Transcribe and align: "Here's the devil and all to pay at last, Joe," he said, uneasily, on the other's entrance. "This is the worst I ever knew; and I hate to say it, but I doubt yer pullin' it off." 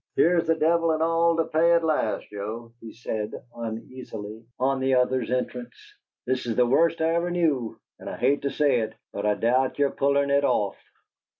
"Here's 0.15 0.47
the 0.47 0.55
devil 0.55 0.89
and 0.93 1.03
all 1.03 1.37
to 1.37 1.43
pay 1.45 1.73
at 1.73 1.83
last, 1.83 2.27
Joe," 2.31 2.73
he 2.81 2.91
said, 2.91 3.35
uneasily, 3.55 4.43
on 4.59 4.79
the 4.79 4.95
other's 4.95 5.29
entrance. 5.29 5.75
"This 6.25 6.47
is 6.47 6.55
the 6.55 6.65
worst 6.65 7.01
I 7.01 7.13
ever 7.13 7.29
knew; 7.29 7.77
and 7.99 8.09
I 8.09 8.17
hate 8.17 8.41
to 8.41 8.49
say 8.49 8.79
it, 8.79 8.93
but 9.13 9.27
I 9.27 9.35
doubt 9.35 9.77
yer 9.77 9.91
pullin' 9.91 10.31
it 10.31 10.43
off." 10.43 10.75